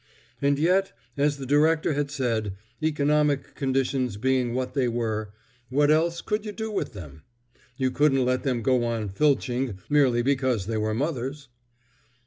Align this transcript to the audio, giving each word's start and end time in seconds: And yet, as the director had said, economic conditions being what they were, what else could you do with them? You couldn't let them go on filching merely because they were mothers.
And 0.41 0.57
yet, 0.57 0.93
as 1.15 1.37
the 1.37 1.45
director 1.45 1.93
had 1.93 2.09
said, 2.09 2.55
economic 2.81 3.53
conditions 3.53 4.17
being 4.17 4.55
what 4.55 4.73
they 4.73 4.87
were, 4.87 5.31
what 5.69 5.91
else 5.91 6.21
could 6.21 6.43
you 6.43 6.51
do 6.51 6.71
with 6.71 6.93
them? 6.93 7.21
You 7.77 7.91
couldn't 7.91 8.25
let 8.25 8.41
them 8.41 8.63
go 8.63 8.83
on 8.83 9.09
filching 9.09 9.77
merely 9.91 10.23
because 10.23 10.65
they 10.65 10.77
were 10.77 10.95
mothers. 10.95 11.49